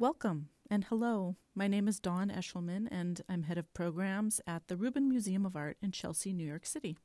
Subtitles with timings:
[0.00, 1.36] Welcome and hello.
[1.54, 5.56] My name is Dawn Eshelman, and I'm head of programs at the Rubin Museum of
[5.56, 6.96] Art in Chelsea, New York City.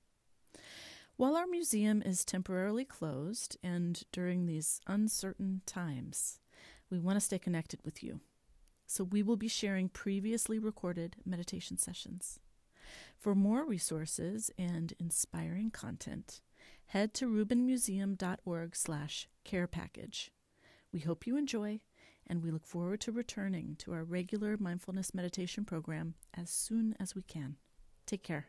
[1.17, 6.39] While our museum is temporarily closed and during these uncertain times,
[6.89, 8.21] we want to stay connected with you.
[8.87, 12.39] So we will be sharing previously recorded meditation sessions.
[13.19, 16.39] For more resources and inspiring content,
[16.85, 20.31] head to rubinmuseum.org slash care package.
[20.93, 21.81] We hope you enjoy
[22.27, 27.15] and we look forward to returning to our regular mindfulness meditation program as soon as
[27.15, 27.55] we can.
[28.05, 28.47] Take care.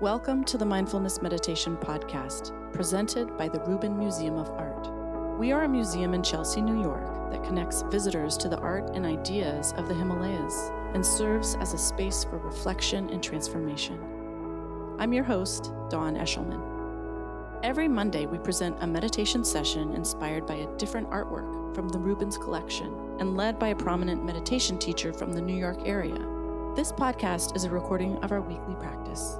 [0.00, 4.90] Welcome to the Mindfulness Meditation Podcast, presented by the Rubin Museum of Art.
[5.38, 9.06] We are a museum in Chelsea, New York, that connects visitors to the art and
[9.06, 13.98] ideas of the Himalayas and serves as a space for reflection and transformation.
[14.98, 16.73] I'm your host, Dawn Eshelman.
[17.62, 22.36] Every Monday, we present a meditation session inspired by a different artwork from the Rubin's
[22.36, 26.18] collection and led by a prominent meditation teacher from the New York area.
[26.76, 29.38] This podcast is a recording of our weekly practice.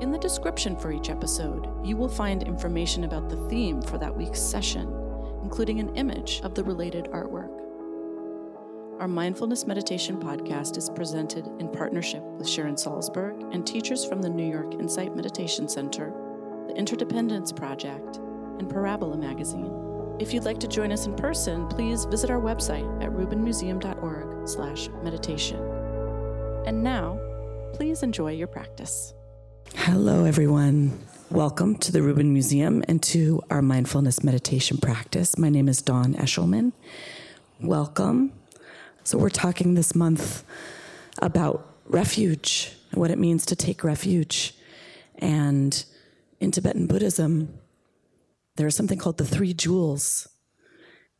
[0.00, 4.16] In the description for each episode, you will find information about the theme for that
[4.16, 4.88] week's session,
[5.42, 7.50] including an image of the related artwork.
[9.00, 14.30] Our Mindfulness Meditation podcast is presented in partnership with Sharon Salzberg and teachers from the
[14.30, 16.12] New York Insight Meditation Center
[16.76, 18.16] Interdependence Project,
[18.58, 19.70] and Parabola Magazine.
[20.18, 24.88] If you'd like to join us in person, please visit our website at rubinmuseum.org slash
[25.02, 25.60] meditation.
[26.66, 27.18] And now,
[27.74, 29.14] please enjoy your practice.
[29.74, 30.98] Hello, everyone.
[31.30, 35.38] Welcome to the Rubin Museum and to our mindfulness meditation practice.
[35.38, 36.72] My name is Dawn Eshelman.
[37.60, 38.32] Welcome.
[39.04, 40.44] So, we're talking this month
[41.20, 44.54] about refuge what it means to take refuge.
[45.18, 45.84] And
[46.40, 47.58] in Tibetan Buddhism,
[48.56, 50.28] there is something called the three jewels.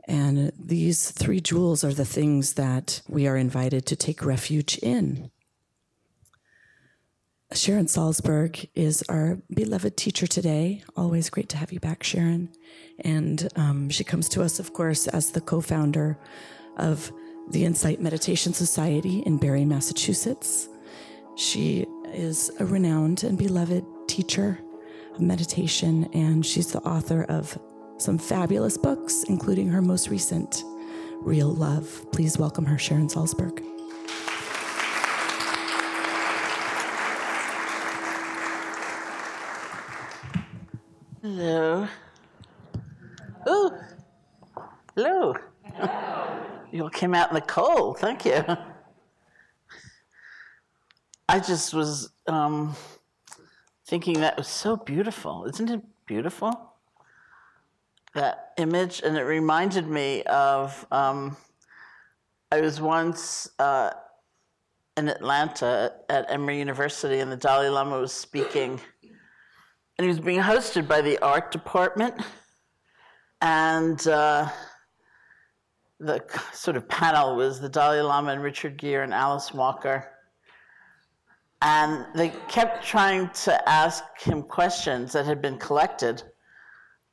[0.06, 5.30] And these three jewels are the things that we are invited to take refuge in.
[7.52, 10.82] Sharon Salzberg is our beloved teacher today.
[10.96, 12.50] Always great to have you back, Sharon.
[13.00, 16.18] And um, she comes to us, of course, as the co founder
[16.76, 17.12] of
[17.50, 20.68] the Insight Meditation Society in Barre, Massachusetts.
[21.36, 24.58] She is a renowned and beloved teacher
[25.14, 27.58] of meditation, and she's the author of
[27.98, 30.64] some fabulous books, including her most recent,
[31.20, 32.06] Real Love.
[32.12, 33.62] Please welcome her, Sharon Salzberg.
[41.22, 41.88] Hello.
[43.46, 43.80] Oh,
[44.94, 45.34] hello.
[46.70, 47.98] You all came out in the cold.
[47.98, 48.44] Thank you.
[51.28, 52.74] I just was um,
[53.94, 55.44] thinking that was so beautiful.
[55.44, 56.72] Isn't it beautiful?
[58.16, 61.36] That image, and it reminded me of um,
[62.50, 63.90] I was once uh,
[64.96, 68.80] in Atlanta at Emory University, and the Dalai Lama was speaking,
[69.96, 72.20] and he was being hosted by the art department,
[73.42, 74.48] and uh,
[76.00, 76.20] the
[76.52, 80.10] sort of panel was the Dalai Lama and Richard Gere and Alice Walker
[81.64, 86.22] and they kept trying to ask him questions that had been collected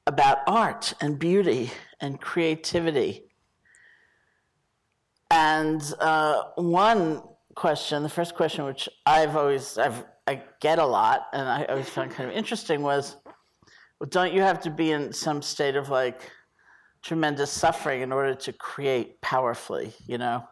[0.08, 3.24] about art and beauty and creativity.
[5.32, 7.24] And uh, one
[7.56, 11.88] question, the first question, which I've always I've, I get a lot, and I always
[11.88, 13.16] found kind of interesting, was,
[14.00, 16.30] well, don't you have to be in some state of like
[17.02, 19.94] tremendous suffering in order to create powerfully?
[20.08, 20.44] You know,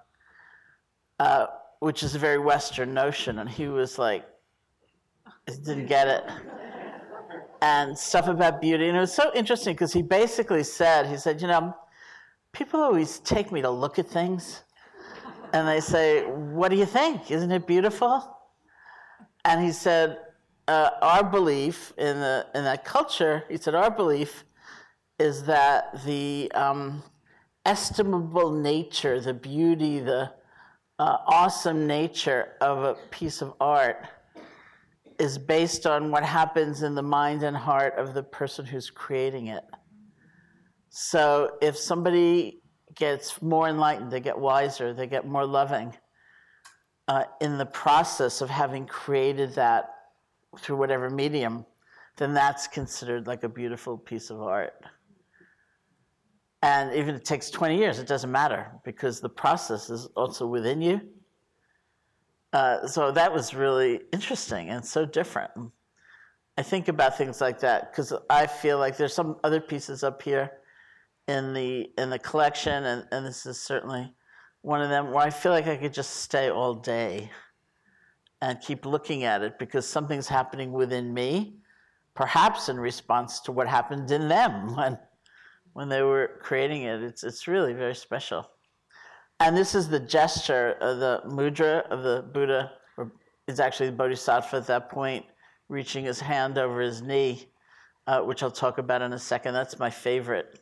[1.19, 1.47] uh,
[1.79, 3.39] which is a very Western notion.
[3.39, 4.25] And he was like,
[5.57, 6.23] didn't get it.
[7.61, 8.87] And stuff about beauty.
[8.87, 11.75] And it was so interesting because he basically said, he said, you know,
[12.53, 14.63] people always take me to look at things.
[15.51, 17.31] And they say, what do you think?
[17.31, 18.37] Isn't it beautiful?
[19.45, 20.19] And he said,
[20.67, 24.45] uh, our belief in, the, in that culture, he said, our belief
[25.17, 27.03] is that the um,
[27.65, 30.31] estimable nature, the beauty, the,
[30.99, 34.05] uh, awesome nature of a piece of art
[35.17, 39.47] is based on what happens in the mind and heart of the person who's creating
[39.47, 39.63] it.
[40.89, 42.61] So if somebody
[42.95, 45.95] gets more enlightened, they get wiser, they get more loving
[47.07, 49.89] uh, in the process of having created that
[50.59, 51.65] through whatever medium,
[52.17, 54.73] then that's considered like a beautiful piece of art.
[56.61, 60.45] And even if it takes 20 years, it doesn't matter because the process is also
[60.45, 61.01] within you.
[62.51, 65.51] Uh, so that was really interesting and so different.
[66.57, 70.21] I think about things like that because I feel like there's some other pieces up
[70.21, 70.51] here
[71.27, 74.11] in the in the collection, and, and this is certainly
[74.61, 77.29] one of them where I feel like I could just stay all day
[78.41, 81.55] and keep looking at it because something's happening within me,
[82.13, 84.97] perhaps in response to what happened in them when
[85.73, 87.01] when they were creating it.
[87.01, 88.49] It's it's really very special.
[89.39, 93.11] And this is the gesture of the mudra of the Buddha, or
[93.47, 95.25] it's actually the Bodhisattva at that point,
[95.69, 97.47] reaching his hand over his knee,
[98.07, 99.53] uh, which I'll talk about in a second.
[99.53, 100.59] That's my favorite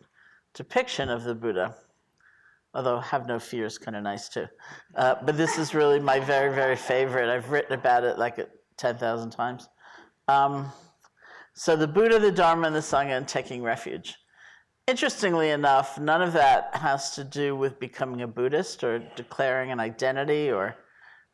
[0.54, 1.76] depiction of the Buddha.
[2.74, 4.46] Although have no fear is kind of nice too.
[4.96, 7.30] Uh, but this is really my very, very favorite.
[7.30, 8.38] I've written about it like
[8.78, 9.70] 10,000 times.
[10.28, 10.72] Um,
[11.54, 14.16] so the Buddha, the Dharma, and the Sangha, and taking refuge.
[14.88, 19.82] Interestingly enough, none of that has to do with becoming a Buddhist or declaring an
[19.82, 20.78] identity or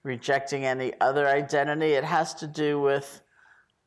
[0.04, 1.94] rejecting any other identity.
[1.94, 3.22] It has to do with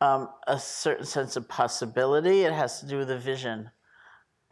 [0.00, 2.42] um, a certain sense of possibility.
[2.42, 3.70] It has to do with a vision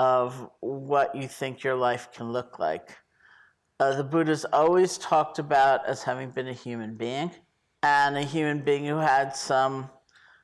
[0.01, 2.97] of what you think your life can look like.
[3.79, 7.31] Uh, the Buddha's always talked about as having been a human being
[7.85, 9.91] and a human being who had some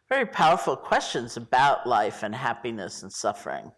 [0.08, 3.72] very powerful questions about life and happiness and suffering.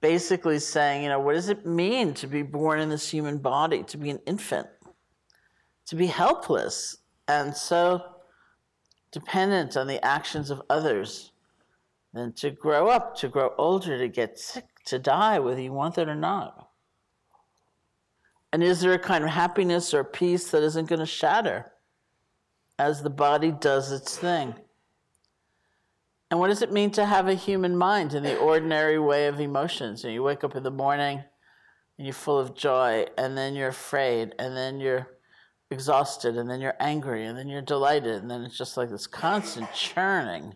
[0.00, 3.82] Basically, saying, you know, what does it mean to be born in this human body,
[3.84, 4.66] to be an infant,
[5.86, 6.98] to be helpless,
[7.28, 8.02] and so
[9.12, 11.32] dependent on the actions of others,
[12.14, 15.98] and to grow up, to grow older, to get sick, to die, whether you want
[15.98, 16.70] it or not?
[18.52, 21.72] And is there a kind of happiness or peace that isn't going to shatter
[22.78, 24.54] as the body does its thing?
[26.30, 29.40] And what does it mean to have a human mind in the ordinary way of
[29.40, 30.04] emotions?
[30.04, 31.24] And you wake up in the morning
[31.98, 35.08] and you're full of joy, and then you're afraid, and then you're
[35.70, 39.06] exhausted, and then you're angry, and then you're delighted, and then it's just like this
[39.06, 40.54] constant churning,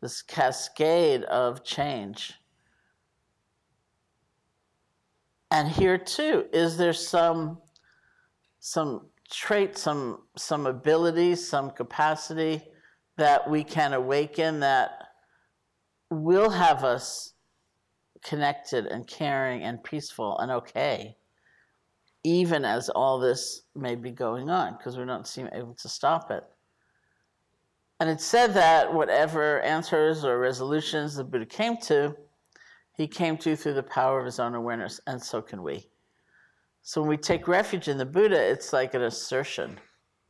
[0.00, 2.32] this cascade of change.
[5.50, 7.58] And here too, is there some
[8.58, 12.62] some trait, some some ability, some capacity
[13.18, 15.08] that we can awaken that
[16.10, 17.34] will have us
[18.24, 21.16] connected and caring and peaceful and okay,
[22.24, 26.30] even as all this may be going on, because we don't seem able to stop
[26.30, 26.44] it.
[28.00, 32.14] And it said that whatever answers or resolutions the Buddha came to,
[32.96, 35.88] he came to through the power of his own awareness, and so can we.
[36.82, 39.78] So when we take refuge in the Buddha, it's like an assertion.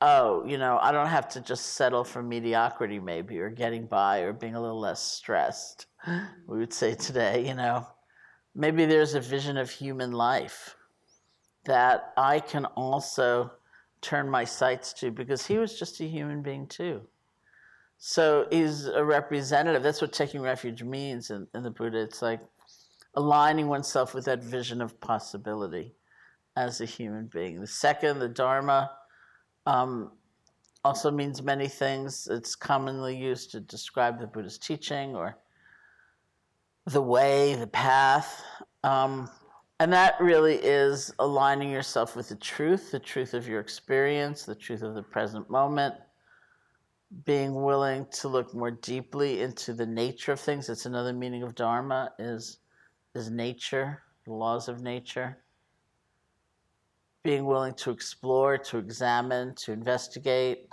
[0.00, 4.20] Oh, you know, I don't have to just settle for mediocrity, maybe, or getting by,
[4.20, 5.86] or being a little less stressed.
[6.46, 7.86] We would say today, you know,
[8.54, 10.76] maybe there's a vision of human life
[11.64, 13.52] that I can also
[14.00, 17.02] turn my sights to because he was just a human being too.
[17.98, 19.82] So he's a representative.
[19.82, 21.98] That's what taking refuge means in, in the Buddha.
[21.98, 22.40] It's like
[23.14, 25.94] aligning oneself with that vision of possibility
[26.56, 27.60] as a human being.
[27.60, 28.90] The second, the Dharma,
[29.68, 30.12] um,
[30.82, 32.26] also means many things.
[32.30, 35.36] It's commonly used to describe the Buddha's teaching or
[36.86, 38.42] the way, the path.
[38.82, 39.28] Um,
[39.78, 44.54] and that really is aligning yourself with the truth, the truth of your experience, the
[44.54, 45.94] truth of the present moment,
[47.26, 50.70] being willing to look more deeply into the nature of things.
[50.70, 52.58] It's another meaning of Dharma is
[53.14, 55.38] is nature, the laws of nature.
[57.28, 60.66] Being willing to explore, to examine, to investigate.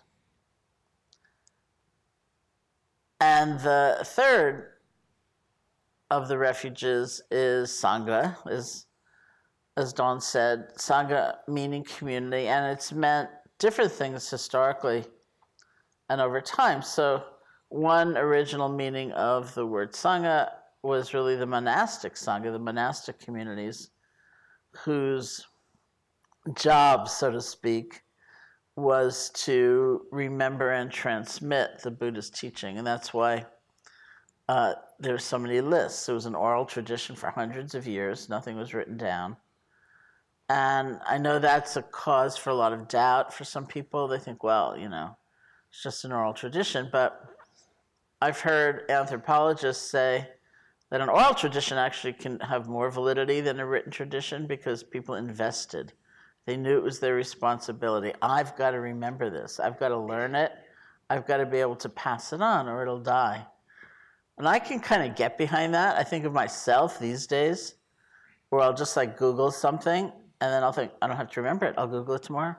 [3.19, 4.67] And the third
[6.09, 8.85] of the refuges is Sangha, is,
[9.75, 13.27] as Dawn said, Sangha meaning community, and it's meant
[13.59, 15.03] different things historically
[16.07, 16.81] and over time.
[16.81, 17.21] So,
[17.67, 20.51] one original meaning of the word Sangha
[20.83, 23.89] was really the monastic sangha, the monastic communities,
[24.85, 25.45] whose
[26.53, 28.01] job, so to speak,
[28.75, 32.77] was to remember and transmit the Buddha's teaching.
[32.77, 33.45] And that's why
[34.47, 36.07] uh, there's so many lists.
[36.09, 39.37] It was an oral tradition for hundreds of years, nothing was written down.
[40.47, 44.07] And I know that's a cause for a lot of doubt for some people.
[44.07, 45.17] They think, well, you know,
[45.71, 46.89] it's just an oral tradition.
[46.91, 47.19] But
[48.21, 50.27] I've heard anthropologists say
[50.91, 55.15] that an oral tradition actually can have more validity than a written tradition because people
[55.15, 55.93] invested.
[56.45, 58.13] They knew it was their responsibility.
[58.21, 59.59] I've got to remember this.
[59.59, 60.51] I've got to learn it.
[61.09, 63.45] I've got to be able to pass it on or it'll die.
[64.37, 65.97] And I can kind of get behind that.
[65.97, 67.75] I think of myself these days
[68.49, 70.11] where I'll just like Google something
[70.41, 71.75] and then I'll think, I don't have to remember it.
[71.77, 72.55] I'll Google it tomorrow.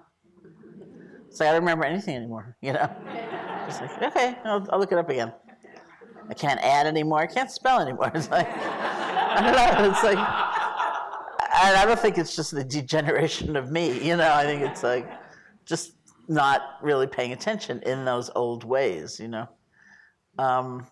[1.30, 2.90] So I don't remember anything anymore, you know?
[3.66, 5.32] Just like, okay, I'll, I'll look it up again.
[6.30, 7.18] I can't add anymore.
[7.18, 8.10] I can't spell anymore.
[8.14, 9.90] It's like, I don't know.
[9.90, 10.16] It's like,
[11.56, 13.98] I don't think it's just the degeneration of me.
[14.06, 15.10] You know, I think it's like
[15.64, 15.92] just
[16.28, 19.18] not really paying attention in those old ways.
[19.18, 19.48] You know.
[20.38, 20.86] Um,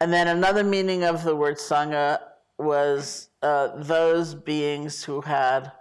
[0.00, 2.20] and then another meaning of the word sangha
[2.58, 5.72] was uh, those beings who had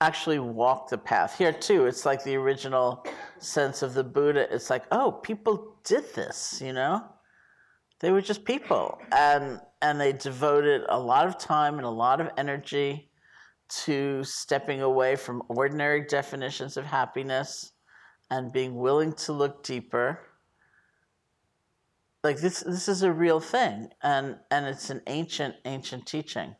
[0.00, 1.36] actually walked the path.
[1.36, 3.04] Here too, it's like the original
[3.38, 4.52] sense of the Buddha.
[4.52, 7.04] It's like, oh, people did this, you know?
[8.00, 8.98] They were just people.
[9.12, 13.10] And and they devoted a lot of time and a lot of energy
[13.68, 17.72] to stepping away from ordinary definitions of happiness
[18.30, 20.20] and being willing to look deeper.
[22.22, 26.54] Like this this is a real thing and and it's an ancient ancient teaching.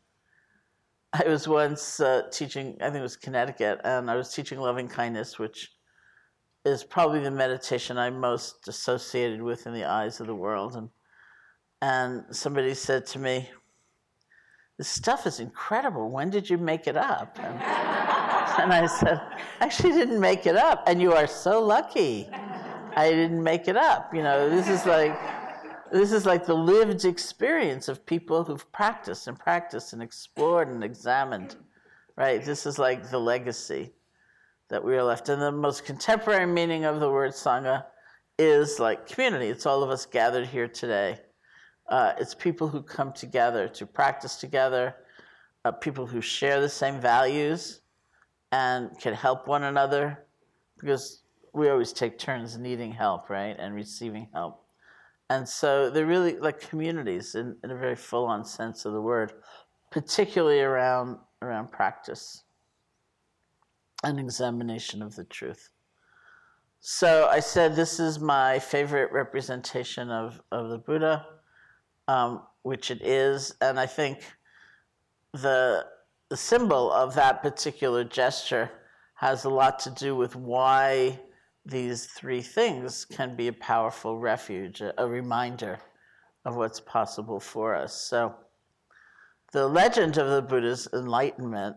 [1.13, 4.87] I was once uh, teaching, I think it was Connecticut, and I was teaching loving
[4.87, 5.69] kindness, which
[6.63, 10.75] is probably the meditation I'm most associated with in the eyes of the world.
[10.75, 10.89] And,
[11.81, 13.49] and somebody said to me,
[14.77, 16.09] This stuff is incredible.
[16.09, 17.37] When did you make it up?
[17.39, 17.55] And,
[18.61, 19.19] and I said,
[19.59, 20.83] I actually didn't make it up.
[20.87, 22.29] And you are so lucky
[22.95, 24.13] I didn't make it up.
[24.13, 25.17] You know, this is like
[25.91, 30.83] this is like the lived experience of people who've practiced and practiced and explored and
[30.83, 31.57] examined,
[32.15, 32.43] right?
[32.43, 33.91] This is like the legacy
[34.69, 35.27] that we are left.
[35.27, 37.85] And the most contemporary meaning of the word Sangha
[38.39, 39.47] is like community.
[39.47, 41.19] It's all of us gathered here today.
[41.91, 44.95] Uh, it's people who come together to practice together,
[45.65, 47.81] uh, people who share the same values
[48.53, 50.25] and can help one another
[50.79, 53.57] because we always take turns needing help, right?
[53.59, 54.63] And receiving help.
[55.29, 59.01] And so they're really like communities in, in a very full on sense of the
[59.01, 59.33] word,
[59.89, 62.43] particularly around, around practice
[64.03, 65.69] and examination of the truth.
[66.79, 71.25] So I said this is my favorite representation of, of the Buddha,
[72.07, 73.55] um, which it is.
[73.61, 74.23] And I think
[75.33, 75.85] the,
[76.29, 78.71] the symbol of that particular gesture
[79.15, 81.19] has a lot to do with why
[81.65, 85.79] these three things can be a powerful refuge, a, a reminder
[86.45, 87.93] of what's possible for us.
[87.93, 88.35] So,
[89.51, 91.75] the legend of the Buddha's enlightenment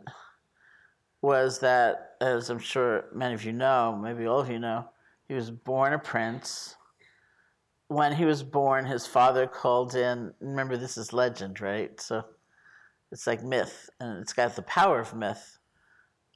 [1.20, 4.88] was that, as I'm sure many of you know, maybe all of you know,
[5.26, 6.76] he was born a prince.
[7.88, 10.32] When he was born, his father called in.
[10.40, 12.00] Remember, this is legend, right?
[12.00, 12.24] So
[13.12, 15.58] it's like myth, and it's got the power of myth.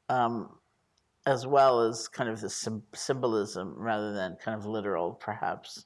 [0.08, 0.50] Um,
[1.28, 2.48] as well as kind of the
[2.94, 5.84] symbolism rather than kind of literal, perhaps.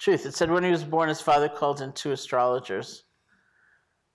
[0.00, 0.24] Truth.
[0.24, 3.04] It said when he was born, his father called in two astrologers,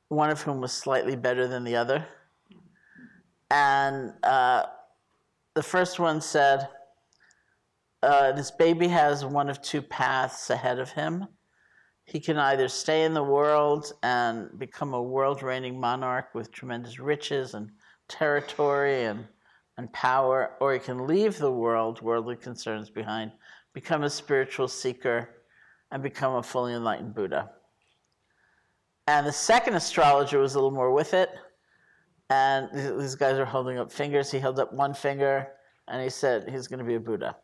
[0.10, 2.08] one of whom was slightly better than the other.
[3.52, 4.64] And uh,
[5.54, 6.68] the first one said,
[8.04, 11.28] uh, This baby has one of two paths ahead of him.
[12.06, 17.00] He can either stay in the world and become a world reigning monarch with tremendous
[17.00, 17.72] riches and
[18.08, 19.28] territory and
[19.78, 23.32] and power, or he can leave the world, worldly concerns behind,
[23.74, 25.30] become a spiritual seeker,
[25.92, 27.52] and become a fully enlightened Buddha.
[29.08, 31.30] And the second astrologer was a little more with it.
[32.30, 34.30] And these guys are holding up fingers.
[34.30, 35.48] He held up one finger
[35.88, 37.38] and he said he's going to be a Buddha.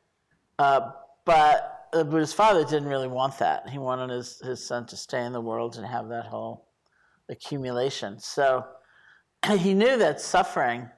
[0.59, 0.91] Uh,
[1.25, 3.69] but the Buddha's father didn't really want that.
[3.69, 6.67] He wanted his, his son to stay in the world and have that whole
[7.29, 8.19] accumulation.
[8.19, 8.65] So
[9.57, 10.89] he knew that suffering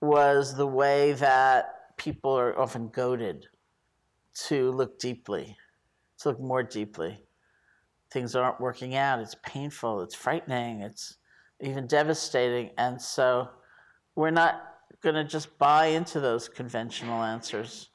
[0.00, 3.46] was the way that people are often goaded
[4.46, 5.56] to look deeply,
[6.18, 7.18] to look more deeply.
[8.12, 11.16] Things aren't working out, it's painful, it's frightening, it's
[11.60, 12.70] even devastating.
[12.78, 13.48] And so
[14.14, 14.62] we're not
[15.02, 17.90] going to just buy into those conventional answers.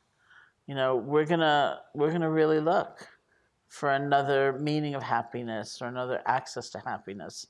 [0.72, 3.06] You know, we're to we're to really look
[3.68, 7.48] for another meaning of happiness or another access to happiness.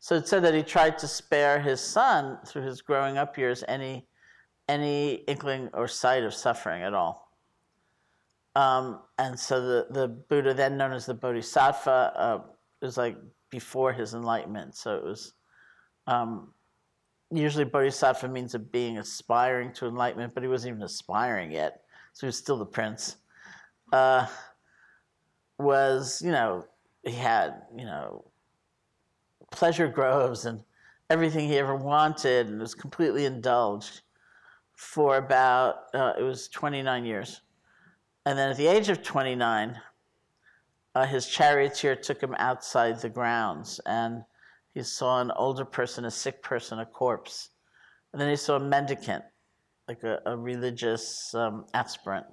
[0.00, 3.62] So it said that he tried to spare his son through his growing up years
[3.68, 4.06] any
[4.70, 7.36] any inkling or sight of suffering at all.
[8.56, 12.38] Um, and so the, the Buddha, then known as the Bodhisattva, uh,
[12.80, 13.18] was like
[13.50, 14.76] before his enlightenment.
[14.76, 15.34] So it was
[16.06, 16.54] um,
[17.30, 21.81] usually Bodhisattva means a being aspiring to enlightenment, but he wasn't even aspiring yet.
[22.12, 23.16] So he was still the prince.
[23.92, 24.26] Uh,
[25.58, 26.66] was, you know,
[27.04, 28.24] he had, you know,
[29.50, 30.60] pleasure groves and
[31.10, 34.02] everything he ever wanted and was completely indulged
[34.74, 37.42] for about, uh, it was 29 years.
[38.24, 39.80] And then at the age of 29,
[40.94, 44.24] uh, his charioteer took him outside the grounds and
[44.74, 47.50] he saw an older person, a sick person, a corpse.
[48.12, 49.24] And then he saw a mendicant,
[49.92, 52.26] like a, a religious um, aspirant.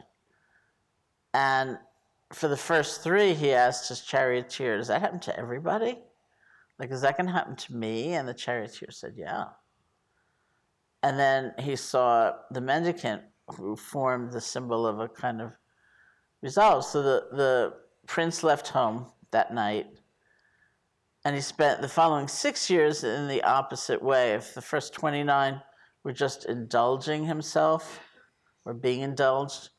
[1.33, 1.77] And
[2.31, 5.97] for the first three, he asked his charioteer, Does that happen to everybody?
[6.79, 8.13] Like, is that going to happen to me?
[8.13, 9.45] And the charioteer said, Yeah.
[11.03, 13.23] And then he saw the mendicant
[13.57, 15.51] who formed the symbol of a kind of
[16.41, 16.85] resolve.
[16.85, 17.73] So the, the
[18.07, 19.87] prince left home that night
[21.25, 24.33] and he spent the following six years in the opposite way.
[24.33, 25.61] If the first 29
[26.03, 28.01] were just indulging himself
[28.65, 29.69] or being indulged,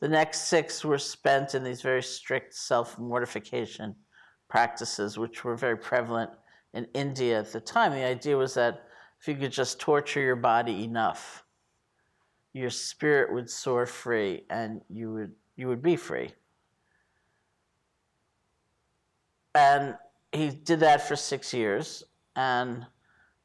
[0.00, 3.94] the next six were spent in these very strict self mortification
[4.48, 6.30] practices, which were very prevalent
[6.72, 7.92] in India at the time.
[7.92, 8.82] The idea was that
[9.20, 11.44] if you could just torture your body enough,
[12.52, 16.32] your spirit would soar free and you would, you would be free.
[19.54, 19.96] And
[20.32, 22.04] he did that for six years.
[22.34, 22.86] And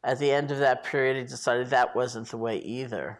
[0.05, 3.19] at the end of that period, he decided that wasn't the way either.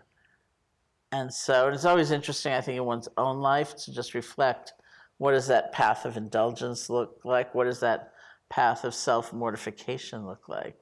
[1.12, 4.74] And so it's always interesting, I think, in one's own life to just reflect
[5.18, 7.56] what does that path of indulgence look like?
[7.56, 8.12] What does that
[8.50, 10.80] path of self mortification look like?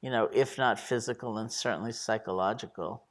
[0.00, 3.04] You know, if not physical, then certainly psychological.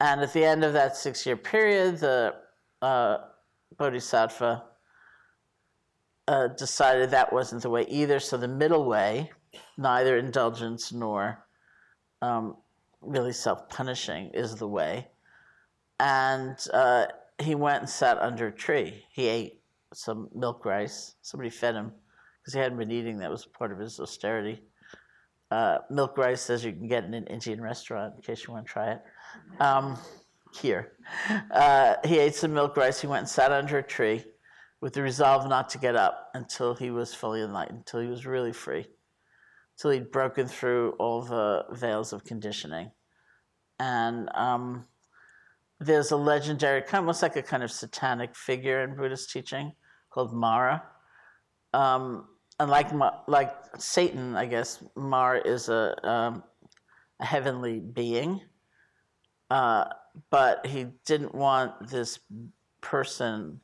[0.00, 2.34] And at the end of that six year period, the
[2.80, 3.18] uh,
[3.76, 4.64] Bodhisattva
[6.28, 8.20] uh, decided that wasn't the way either.
[8.20, 9.32] So the middle way,
[9.76, 11.44] neither indulgence nor
[12.20, 12.56] um,
[13.00, 15.08] really self punishing, is the way.
[16.00, 17.06] And uh,
[17.40, 19.04] he went and sat under a tree.
[19.10, 19.60] He ate
[19.92, 21.14] some milk rice.
[21.22, 21.92] Somebody fed him
[22.40, 23.18] because he hadn't been eating.
[23.18, 24.62] That was part of his austerity.
[25.50, 28.66] Uh, milk rice, as you can get in an Indian restaurant, in case you want
[28.66, 29.02] to try it.
[29.60, 29.98] Um,
[30.54, 30.92] here.
[31.50, 33.00] Uh, he ate some milk rice.
[33.00, 34.24] He went and sat under a tree
[34.80, 38.26] with the resolve not to get up until he was fully enlightened, until he was
[38.26, 38.86] really free,
[39.82, 42.90] until he'd broken through all the veils of conditioning.
[43.80, 44.86] And um,
[45.80, 49.72] there's a legendary, kind of almost like a kind of satanic figure in Buddhist teaching
[50.10, 50.84] called Mara.
[51.72, 52.28] Um,
[52.60, 52.90] and like,
[53.26, 56.44] like Satan, I guess, Mara is a, um,
[57.18, 58.40] a heavenly being.
[59.50, 59.86] Uh,
[60.30, 62.20] but he didn't want this
[62.80, 63.60] person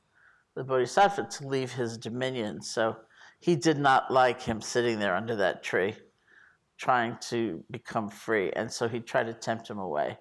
[0.57, 2.61] the Bodhisattva to leave his dominion.
[2.61, 2.97] So
[3.39, 5.95] he did not like him sitting there under that tree,
[6.79, 8.51] trying to become free.
[8.55, 10.19] And so he tried to tempt him away.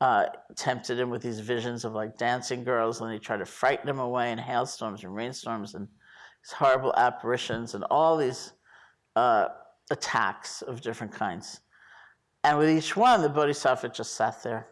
[0.00, 3.88] Uh, tempted him with these visions of like dancing girls, and he tried to frighten
[3.88, 5.86] him away in hailstorms and rainstorms and
[6.42, 8.52] these horrible apparitions and all these
[9.16, 9.46] uh,
[9.90, 11.60] attacks of different kinds.
[12.42, 14.66] And with each one, the Bodhisattva just sat there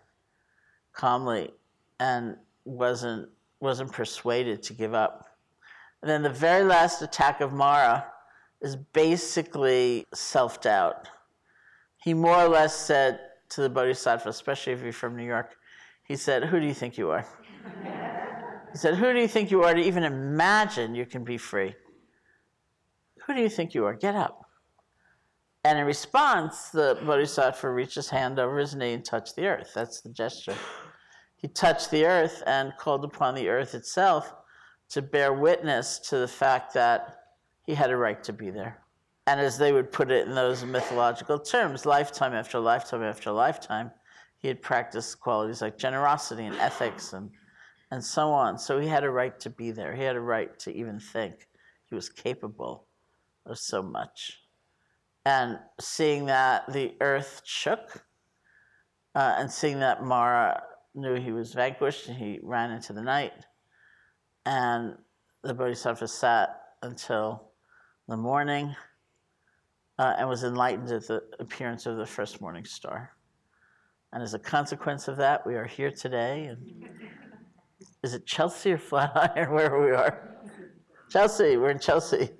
[0.92, 1.52] calmly
[1.98, 3.28] and wasn't
[3.60, 5.24] wasn't persuaded to give up.
[6.02, 8.11] And then the very last attack of Mara
[8.62, 11.08] is basically self doubt.
[12.02, 13.20] He more or less said
[13.50, 15.54] to the Bodhisattva, especially if you're from New York,
[16.04, 17.26] he said, Who do you think you are?
[18.72, 21.74] he said, Who do you think you are to even imagine you can be free?
[23.26, 23.94] Who do you think you are?
[23.94, 24.46] Get up.
[25.64, 29.72] And in response, the Bodhisattva reached his hand over his knee and touched the earth.
[29.74, 30.56] That's the gesture.
[31.36, 34.32] He touched the earth and called upon the earth itself
[34.90, 37.21] to bear witness to the fact that
[37.64, 38.78] he had a right to be there.
[39.26, 43.92] And as they would put it in those mythological terms, lifetime after lifetime after lifetime,
[44.38, 47.30] he had practiced qualities like generosity and ethics and,
[47.92, 48.58] and so on.
[48.58, 49.94] So he had a right to be there.
[49.94, 51.46] He had a right to even think.
[51.88, 52.86] He was capable
[53.46, 54.40] of so much.
[55.24, 58.04] And seeing that the earth shook,
[59.14, 60.62] uh, and seeing that Mara
[60.94, 63.32] knew he was vanquished and he ran into the night.
[64.44, 64.96] And
[65.42, 67.51] the Bodhisattva sat until
[68.08, 68.74] the morning
[69.98, 73.12] uh, and was enlightened at the appearance of the first morning star.
[74.12, 76.46] And as a consequence of that, we are here today.
[76.46, 76.88] And
[78.02, 80.38] is it Chelsea or Flatiron, where we are?
[81.10, 82.30] Chelsea, we're in Chelsea,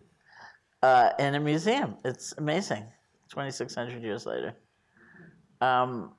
[0.82, 1.96] uh, in a museum.
[2.04, 2.84] It's amazing,
[3.30, 4.54] 2,600 years later.
[5.60, 6.14] Um,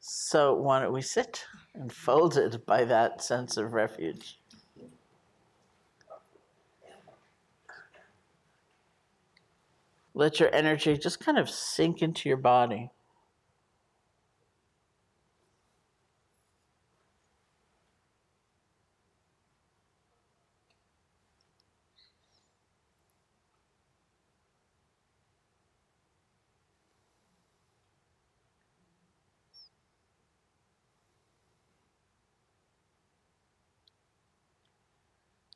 [0.00, 4.37] so why don't we sit enfolded by that sense of refuge?
[10.18, 12.90] Let your energy just kind of sink into your body.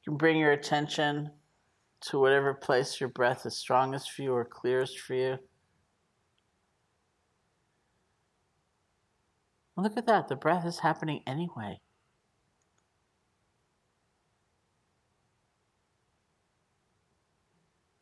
[0.07, 1.33] You can bring your attention
[2.03, 5.39] to whatever place your breath is strongest for you or clearest for you.
[9.77, 11.81] Look at that, the breath is happening anyway.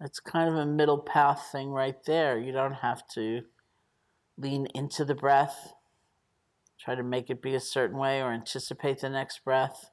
[0.01, 2.39] It's kind of a middle path thing right there.
[2.39, 3.43] You don't have to
[4.39, 5.75] lean into the breath,
[6.81, 9.90] try to make it be a certain way or anticipate the next breath.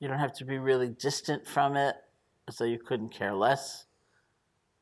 [0.00, 1.94] You don't have to be really distant from it
[2.48, 3.84] as though you couldn't care less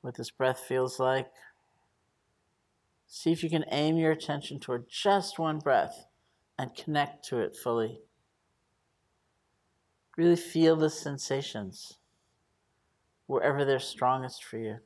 [0.00, 1.26] what this breath feels like.
[3.08, 6.06] See if you can aim your attention toward just one breath
[6.56, 8.00] and connect to it fully.
[10.16, 11.98] Really feel the sensations
[13.26, 14.78] wherever they're strongest for you.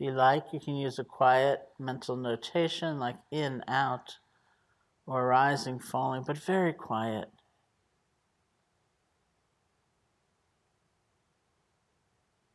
[0.00, 4.16] If you like, you can use a quiet mental notation like in, out,
[5.06, 7.28] or rising, falling, but very quiet.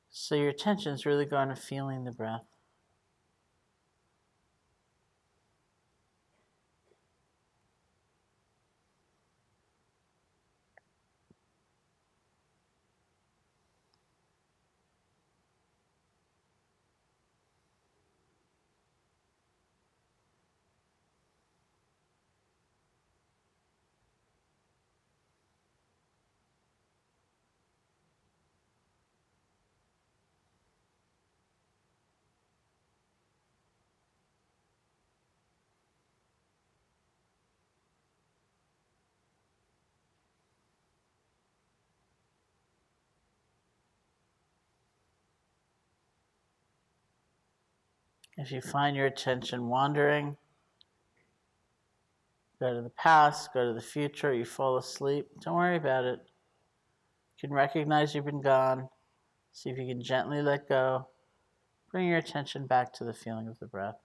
[0.09, 2.54] So your attention is really going to feeling the breath.
[48.37, 50.35] If you find your attention wandering,
[52.59, 56.19] go to the past, go to the future, you fall asleep, don't worry about it.
[57.37, 58.89] You can recognize you've been gone.
[59.53, 61.07] See if you can gently let go.
[61.91, 64.04] Bring your attention back to the feeling of the breath.